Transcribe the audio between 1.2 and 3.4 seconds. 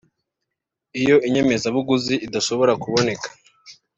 inyemezabuguzi idashobora kuboneka